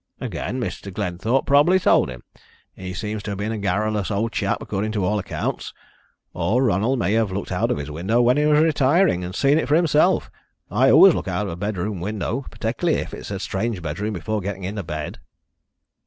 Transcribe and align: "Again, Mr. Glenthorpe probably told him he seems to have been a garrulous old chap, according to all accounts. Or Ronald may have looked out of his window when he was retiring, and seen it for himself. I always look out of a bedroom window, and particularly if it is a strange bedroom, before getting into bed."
"Again, 0.19 0.59
Mr. 0.59 0.91
Glenthorpe 0.91 1.45
probably 1.45 1.77
told 1.77 2.09
him 2.09 2.23
he 2.73 2.91
seems 2.91 3.21
to 3.21 3.29
have 3.29 3.37
been 3.37 3.51
a 3.51 3.59
garrulous 3.59 4.09
old 4.09 4.31
chap, 4.31 4.59
according 4.59 4.91
to 4.93 5.05
all 5.05 5.19
accounts. 5.19 5.75
Or 6.33 6.63
Ronald 6.63 6.97
may 6.97 7.13
have 7.13 7.31
looked 7.31 7.51
out 7.51 7.69
of 7.69 7.77
his 7.77 7.91
window 7.91 8.19
when 8.19 8.35
he 8.37 8.47
was 8.47 8.59
retiring, 8.63 9.23
and 9.23 9.35
seen 9.35 9.59
it 9.59 9.67
for 9.67 9.75
himself. 9.75 10.31
I 10.71 10.89
always 10.89 11.13
look 11.13 11.27
out 11.27 11.45
of 11.45 11.51
a 11.51 11.55
bedroom 11.55 11.99
window, 11.99 12.37
and 12.37 12.49
particularly 12.51 12.97
if 12.99 13.13
it 13.13 13.19
is 13.19 13.29
a 13.29 13.39
strange 13.39 13.83
bedroom, 13.83 14.13
before 14.13 14.41
getting 14.41 14.63
into 14.63 14.81
bed." 14.81 15.19